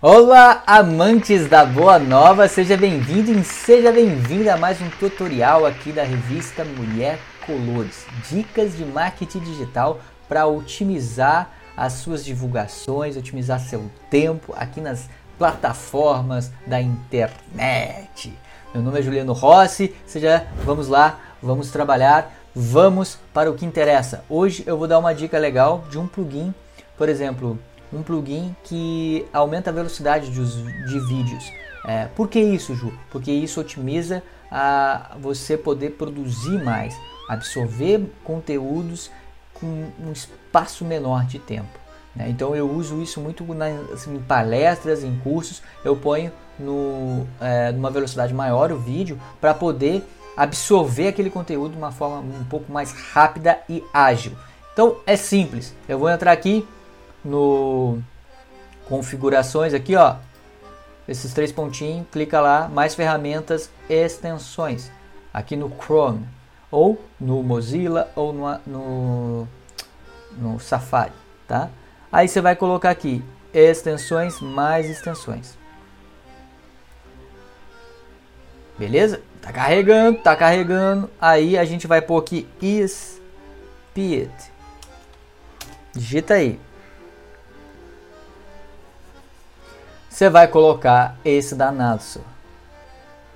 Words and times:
Olá, 0.00 0.62
amantes 0.64 1.48
da 1.48 1.64
boa 1.66 1.98
nova, 1.98 2.46
seja 2.46 2.76
bem-vindo 2.76 3.32
e 3.32 3.42
seja 3.42 3.90
bem-vinda 3.90 4.54
a 4.54 4.56
mais 4.56 4.80
um 4.80 4.88
tutorial 4.90 5.66
aqui 5.66 5.90
da 5.90 6.04
revista 6.04 6.64
Mulher 6.64 7.18
Colores. 7.44 8.06
Dicas 8.30 8.76
de 8.76 8.84
marketing 8.84 9.40
digital 9.40 9.98
para 10.28 10.46
otimizar 10.46 11.50
as 11.76 11.94
suas 11.94 12.24
divulgações, 12.24 13.16
otimizar 13.16 13.58
seu 13.58 13.90
tempo 14.08 14.54
aqui 14.56 14.80
nas 14.80 15.10
plataformas 15.36 16.52
da 16.64 16.80
internet. 16.80 18.32
Meu 18.72 18.84
nome 18.84 19.00
é 19.00 19.02
Juliano 19.02 19.32
Rossi, 19.32 19.92
seja, 20.06 20.46
vamos 20.64 20.86
lá, 20.86 21.18
vamos 21.42 21.72
trabalhar, 21.72 22.32
vamos 22.54 23.18
para 23.34 23.50
o 23.50 23.54
que 23.54 23.66
interessa. 23.66 24.22
Hoje 24.28 24.62
eu 24.64 24.78
vou 24.78 24.86
dar 24.86 25.00
uma 25.00 25.12
dica 25.12 25.40
legal 25.40 25.84
de 25.90 25.98
um 25.98 26.06
plugin, 26.06 26.54
por 26.96 27.08
exemplo, 27.08 27.58
um 27.92 28.02
plugin 28.02 28.54
que 28.64 29.26
aumenta 29.32 29.70
a 29.70 29.72
velocidade 29.72 30.30
de, 30.30 30.44
de 30.86 31.00
vídeos. 31.06 31.52
É, 31.84 32.06
por 32.06 32.28
que 32.28 32.40
isso, 32.40 32.74
Ju? 32.74 32.92
Porque 33.10 33.30
isso 33.30 33.60
otimiza 33.60 34.22
a 34.50 35.16
você 35.20 35.56
poder 35.56 35.90
produzir 35.90 36.62
mais, 36.62 36.96
absorver 37.28 38.10
conteúdos 38.24 39.10
com 39.54 39.90
um 40.00 40.12
espaço 40.12 40.84
menor 40.84 41.24
de 41.24 41.38
tempo. 41.38 41.78
Né? 42.14 42.28
Então 42.28 42.54
eu 42.54 42.70
uso 42.70 43.00
isso 43.02 43.20
muito 43.20 43.44
nas, 43.54 43.90
assim, 43.90 44.16
em 44.16 44.20
palestras, 44.20 45.04
em 45.04 45.16
cursos, 45.18 45.62
eu 45.84 45.96
ponho 45.96 46.32
no, 46.58 47.26
é, 47.40 47.72
numa 47.72 47.90
velocidade 47.90 48.34
maior 48.34 48.72
o 48.72 48.78
vídeo 48.78 49.18
para 49.40 49.54
poder 49.54 50.04
absorver 50.36 51.08
aquele 51.08 51.30
conteúdo 51.30 51.72
de 51.72 51.78
uma 51.78 51.90
forma 51.90 52.18
um 52.18 52.44
pouco 52.44 52.70
mais 52.72 52.92
rápida 52.92 53.58
e 53.68 53.82
ágil. 53.92 54.32
Então 54.72 54.96
é 55.06 55.16
simples, 55.16 55.74
eu 55.88 55.98
vou 55.98 56.08
entrar 56.08 56.32
aqui 56.32 56.66
no 57.24 57.98
configurações 58.88 59.74
aqui, 59.74 59.94
ó, 59.96 60.16
esses 61.06 61.32
três 61.32 61.52
pontinhos, 61.52 62.06
clica 62.10 62.40
lá, 62.40 62.68
mais 62.68 62.94
ferramentas, 62.94 63.70
extensões, 63.88 64.90
aqui 65.32 65.56
no 65.56 65.70
Chrome, 65.70 66.26
ou 66.70 67.02
no 67.20 67.42
Mozilla, 67.42 68.10
ou 68.14 68.32
no, 68.32 68.58
no, 68.66 69.48
no 70.36 70.60
Safari, 70.60 71.12
tá? 71.46 71.70
Aí 72.10 72.28
você 72.28 72.40
vai 72.40 72.56
colocar 72.56 72.90
aqui, 72.90 73.22
extensões, 73.52 74.40
mais 74.40 74.88
extensões. 74.88 75.56
Beleza? 78.78 79.20
Tá 79.42 79.52
carregando, 79.52 80.18
tá 80.18 80.36
carregando. 80.36 81.10
Aí 81.20 81.58
a 81.58 81.64
gente 81.64 81.86
vai 81.86 82.00
pôr 82.00 82.18
aqui 82.18 82.46
speed. 82.86 84.30
Digita 85.92 86.34
aí. 86.34 86.60
Você 90.18 90.28
vai 90.28 90.48
colocar 90.48 91.16
esse 91.24 91.54
da 91.54 91.70
Natsu, 91.70 92.20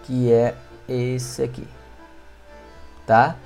que 0.03 0.33
é 0.33 0.57
esse 0.89 1.41
aqui, 1.41 1.65
tá? 3.07 3.37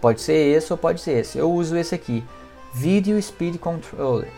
Pode 0.00 0.22
ser 0.22 0.32
esse 0.32 0.72
ou 0.72 0.78
pode 0.78 1.02
ser 1.02 1.18
esse. 1.18 1.36
Eu 1.36 1.52
uso 1.52 1.76
esse 1.76 1.94
aqui, 1.94 2.24
Video 2.72 3.20
Speed 3.20 3.58
Controller. 3.58 4.30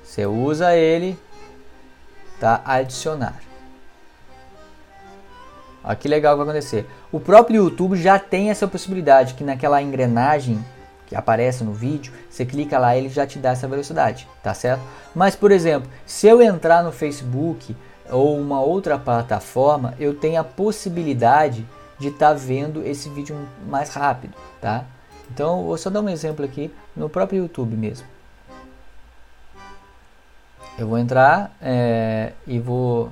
Você 0.00 0.24
usa 0.24 0.76
ele, 0.76 1.18
tá? 2.38 2.62
Adicionar. 2.64 3.40
Olha 5.82 5.96
que 5.96 6.06
legal 6.06 6.34
que 6.34 6.44
vai 6.44 6.52
acontecer. 6.54 6.88
O 7.10 7.18
próprio 7.18 7.64
YouTube 7.64 7.96
já 7.96 8.16
tem 8.16 8.48
essa 8.48 8.68
possibilidade 8.68 9.34
que 9.34 9.42
naquela 9.42 9.82
engrenagem 9.82 10.64
que 11.06 11.14
aparece 11.14 11.62
no 11.64 11.72
vídeo, 11.72 12.12
você 12.28 12.44
clica 12.44 12.78
lá 12.78 12.96
ele 12.96 13.08
já 13.08 13.26
te 13.26 13.38
dá 13.38 13.50
essa 13.50 13.68
velocidade, 13.68 14.28
tá 14.42 14.52
certo? 14.52 14.82
Mas 15.14 15.36
por 15.36 15.50
exemplo, 15.50 15.88
se 16.04 16.26
eu 16.26 16.42
entrar 16.42 16.82
no 16.82 16.92
Facebook 16.92 17.76
ou 18.10 18.38
uma 18.38 18.60
outra 18.60 18.98
plataforma, 18.98 19.94
eu 19.98 20.14
tenho 20.14 20.40
a 20.40 20.44
possibilidade 20.44 21.66
de 21.98 22.08
estar 22.08 22.28
tá 22.28 22.34
vendo 22.34 22.86
esse 22.86 23.08
vídeo 23.08 23.36
mais 23.66 23.90
rápido, 23.90 24.34
tá? 24.60 24.84
Então, 25.30 25.64
vou 25.64 25.76
só 25.76 25.90
dar 25.90 26.00
um 26.00 26.08
exemplo 26.08 26.44
aqui 26.44 26.72
no 26.94 27.08
próprio 27.08 27.42
YouTube 27.42 27.76
mesmo. 27.76 28.06
Eu 30.78 30.86
vou 30.86 30.98
entrar 30.98 31.56
é, 31.60 32.32
e 32.46 32.58
vou 32.58 33.10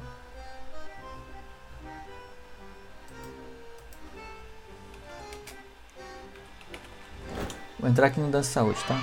Vou 7.85 7.91
entrar 7.91 8.07
aqui 8.07 8.19
no 8.19 8.31
Dança 8.31 8.51
Saúde, 8.51 8.83
tá? 8.89 8.99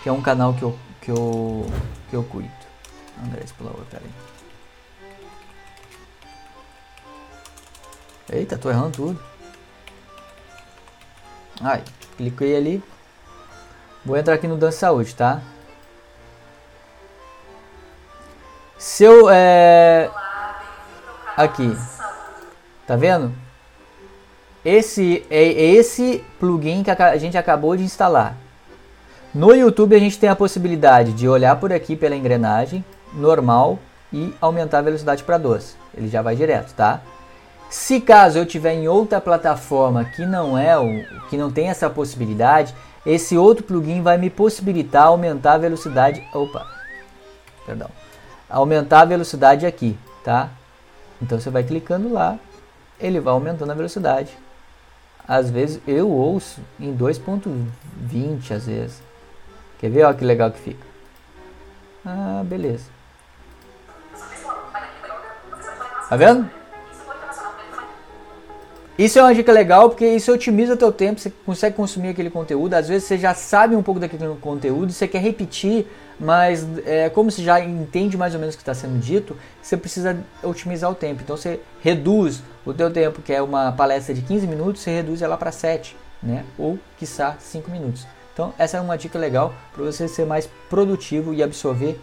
Que 0.00 0.08
é 0.08 0.12
um 0.12 0.22
canal 0.22 0.54
que 0.54 0.62
eu, 0.62 0.78
que 1.00 1.10
eu, 1.10 1.66
que 2.08 2.14
eu 2.14 2.22
cuido. 2.22 2.48
André 3.20 3.42
Explorer, 3.42 3.84
peraí. 3.90 4.08
Eita, 8.30 8.56
tô 8.56 8.70
errando 8.70 8.92
tudo. 8.92 9.20
Ai, 11.60 11.82
cliquei 12.16 12.56
ali. 12.56 12.84
Vou 14.04 14.16
entrar 14.16 14.34
aqui 14.34 14.46
no 14.46 14.56
Dança 14.56 14.78
Saúde, 14.78 15.16
tá? 15.16 15.42
Se 18.78 19.02
eu, 19.02 19.28
é... 19.28 20.08
Aqui. 21.36 21.76
Tá 22.86 22.94
vendo? 22.94 23.47
Esse 24.70 25.24
é 25.30 25.44
esse 25.44 26.22
plugin 26.38 26.82
que 26.82 26.90
a 26.90 27.16
gente 27.16 27.38
acabou 27.38 27.74
de 27.74 27.82
instalar. 27.82 28.36
No 29.34 29.54
YouTube 29.54 29.96
a 29.96 29.98
gente 29.98 30.18
tem 30.18 30.28
a 30.28 30.36
possibilidade 30.36 31.14
de 31.14 31.26
olhar 31.26 31.56
por 31.56 31.72
aqui 31.72 31.96
pela 31.96 32.14
engrenagem 32.14 32.84
normal 33.14 33.78
e 34.12 34.34
aumentar 34.38 34.80
a 34.80 34.82
velocidade 34.82 35.24
para 35.24 35.38
12. 35.38 35.74
Ele 35.96 36.06
já 36.06 36.20
vai 36.20 36.36
direto, 36.36 36.74
tá? 36.74 37.00
Se 37.70 37.98
caso 37.98 38.36
eu 38.36 38.44
tiver 38.44 38.74
em 38.74 38.88
outra 38.88 39.22
plataforma 39.22 40.04
que 40.04 40.26
não 40.26 40.58
é 40.58 40.78
o 40.78 41.02
que 41.30 41.38
não 41.38 41.50
tem 41.50 41.70
essa 41.70 41.88
possibilidade, 41.88 42.74
esse 43.06 43.38
outro 43.38 43.64
plugin 43.64 44.02
vai 44.02 44.18
me 44.18 44.28
possibilitar 44.28 45.04
aumentar 45.06 45.54
a 45.54 45.58
velocidade, 45.58 46.22
opa. 46.34 46.66
Perdão. 47.64 47.88
Aumentar 48.50 49.00
a 49.00 49.06
velocidade 49.06 49.64
aqui, 49.64 49.96
tá? 50.22 50.50
Então 51.22 51.40
você 51.40 51.48
vai 51.48 51.62
clicando 51.62 52.12
lá, 52.12 52.38
ele 53.00 53.18
vai 53.18 53.32
aumentando 53.32 53.70
a 53.72 53.74
velocidade 53.74 54.36
às 55.28 55.50
vezes 55.50 55.80
eu 55.86 56.08
ouço 56.08 56.60
em 56.80 56.96
2.20 56.96 58.50
às 58.50 58.66
vezes. 58.66 59.02
Quer 59.78 59.90
ver? 59.90 60.04
Olha 60.04 60.16
que 60.16 60.24
legal 60.24 60.50
que 60.50 60.58
fica. 60.58 60.86
Ah, 62.04 62.42
beleza. 62.44 62.90
Tá 66.08 66.16
vendo? 66.16 66.50
Isso 68.98 69.16
é 69.16 69.22
uma 69.22 69.32
dica 69.32 69.52
legal 69.52 69.88
porque 69.88 70.04
isso 70.04 70.32
otimiza 70.32 70.74
o 70.74 70.76
teu 70.76 70.90
tempo, 70.90 71.20
você 71.20 71.30
consegue 71.46 71.76
consumir 71.76 72.08
aquele 72.08 72.30
conteúdo. 72.30 72.74
Às 72.74 72.88
vezes 72.88 73.06
você 73.06 73.16
já 73.16 73.32
sabe 73.32 73.76
um 73.76 73.82
pouco 73.82 74.00
daquele 74.00 74.26
conteúdo, 74.40 74.92
você 74.92 75.06
quer 75.06 75.20
repetir, 75.20 75.86
mas 76.18 76.66
é, 76.84 77.08
como 77.08 77.30
você 77.30 77.40
já 77.40 77.60
entende 77.60 78.16
mais 78.16 78.34
ou 78.34 78.40
menos 78.40 78.56
o 78.56 78.58
que 78.58 78.62
está 78.62 78.74
sendo 78.74 78.98
dito, 78.98 79.36
você 79.62 79.76
precisa 79.76 80.18
otimizar 80.42 80.90
o 80.90 80.96
tempo. 80.96 81.22
Então 81.22 81.36
você 81.36 81.60
reduz 81.80 82.42
o 82.66 82.74
teu 82.74 82.90
tempo, 82.90 83.22
que 83.22 83.32
é 83.32 83.40
uma 83.40 83.70
palestra 83.70 84.12
de 84.12 84.20
15 84.20 84.48
minutos, 84.48 84.82
você 84.82 84.90
reduz 84.90 85.22
ela 85.22 85.36
para 85.36 85.52
7, 85.52 85.96
né? 86.20 86.44
ou 86.58 86.76
quiçá 86.98 87.36
5 87.38 87.70
minutos. 87.70 88.04
Então 88.34 88.52
essa 88.58 88.78
é 88.78 88.80
uma 88.80 88.98
dica 88.98 89.16
legal 89.16 89.54
para 89.72 89.84
você 89.84 90.08
ser 90.08 90.26
mais 90.26 90.50
produtivo 90.68 91.32
e 91.32 91.40
absorver 91.40 92.00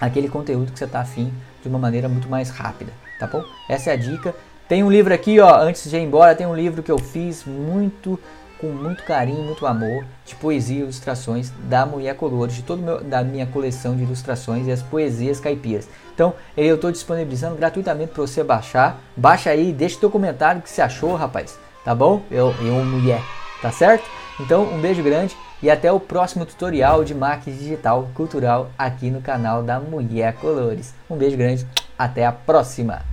aquele 0.00 0.28
conteúdo 0.28 0.70
que 0.70 0.78
você 0.78 0.84
está 0.84 1.00
afim 1.00 1.32
de 1.62 1.68
uma 1.68 1.80
maneira 1.80 2.08
muito 2.08 2.28
mais 2.28 2.48
rápida, 2.48 2.92
tá 3.18 3.26
bom? 3.26 3.42
Essa 3.68 3.90
é 3.90 3.92
a 3.94 3.96
dica. 3.96 4.32
Tem 4.72 4.82
um 4.82 4.90
livro 4.90 5.12
aqui, 5.12 5.38
ó, 5.38 5.54
antes 5.60 5.90
de 5.90 5.94
ir 5.98 6.00
embora, 6.00 6.34
tem 6.34 6.46
um 6.46 6.56
livro 6.56 6.82
que 6.82 6.90
eu 6.90 6.98
fiz 6.98 7.44
muito 7.44 8.18
com 8.58 8.68
muito 8.68 9.04
carinho, 9.04 9.42
muito 9.42 9.66
amor, 9.66 10.02
de 10.24 10.34
poesia 10.34 10.78
e 10.78 10.80
ilustrações 10.80 11.52
da 11.64 11.84
Mulher 11.84 12.16
Colores, 12.16 12.54
de 12.54 12.62
toda 12.62 13.02
da 13.02 13.22
minha 13.22 13.44
coleção 13.44 13.94
de 13.94 14.02
ilustrações 14.02 14.66
e 14.66 14.72
as 14.72 14.80
poesias 14.80 15.38
caipiras. 15.38 15.90
Então, 16.14 16.32
eu 16.56 16.76
estou 16.76 16.90
disponibilizando 16.90 17.54
gratuitamente 17.54 18.12
para 18.12 18.22
você 18.22 18.42
baixar. 18.42 18.98
Baixa 19.14 19.50
aí, 19.50 19.74
deixa 19.74 20.00
teu 20.00 20.10
comentário 20.10 20.62
que 20.62 20.70
você 20.70 20.80
achou, 20.80 21.16
rapaz. 21.16 21.58
Tá 21.84 21.94
bom? 21.94 22.22
Eu, 22.30 22.54
eu 22.62 22.82
mulher, 22.82 23.20
tá 23.60 23.70
certo? 23.70 24.08
Então, 24.40 24.62
um 24.62 24.80
beijo 24.80 25.02
grande 25.02 25.36
e 25.62 25.70
até 25.70 25.92
o 25.92 26.00
próximo 26.00 26.46
tutorial 26.46 27.04
de 27.04 27.14
marketing 27.14 27.58
digital 27.58 28.08
cultural 28.14 28.70
aqui 28.78 29.10
no 29.10 29.20
canal 29.20 29.62
da 29.62 29.78
Mulher 29.78 30.32
Colores. 30.36 30.94
Um 31.10 31.16
beijo 31.18 31.36
grande, 31.36 31.66
até 31.98 32.24
a 32.24 32.32
próxima! 32.32 33.11